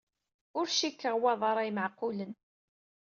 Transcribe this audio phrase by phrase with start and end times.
[0.57, 2.33] Ur cikkeɣ wa d ṛṛay meɛqulen.